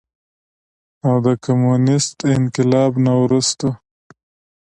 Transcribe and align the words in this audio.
او 1.07 1.15
د 1.25 1.27
کميونسټ 1.43 2.15
انقلاب 2.35 2.91
نه 3.05 3.13
وروستو 3.21 3.69